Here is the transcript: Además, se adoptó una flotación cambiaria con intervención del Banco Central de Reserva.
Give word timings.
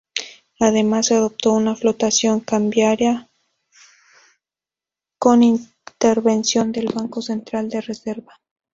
Además, 0.59 1.05
se 1.05 1.13
adoptó 1.13 1.51
una 1.53 1.75
flotación 1.75 2.39
cambiaria 2.39 3.29
con 5.19 5.43
intervención 5.43 6.71
del 6.71 6.87
Banco 6.91 7.21
Central 7.21 7.69
de 7.69 7.81
Reserva. 7.81 8.39